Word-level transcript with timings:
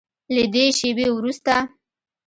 له 0.35 0.43
دې 0.53 0.65
شیبې 0.77 1.07
وروسته 1.13 1.55